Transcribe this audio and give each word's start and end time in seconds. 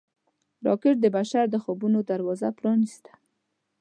راکټ 0.65 0.95
د 1.01 1.05
بشر 1.15 1.45
د 1.51 1.55
خوبونو 1.63 1.99
دروازه 2.11 2.49
پرانیسته 2.59 3.11